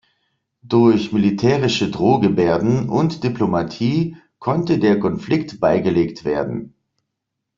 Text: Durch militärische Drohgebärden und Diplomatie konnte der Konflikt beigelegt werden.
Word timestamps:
Durch 0.63 1.11
militärische 1.11 1.91
Drohgebärden 1.91 2.89
und 2.89 3.23
Diplomatie 3.23 4.17
konnte 4.39 4.79
der 4.79 4.99
Konflikt 4.99 5.59
beigelegt 5.59 6.25
werden. 6.25 6.73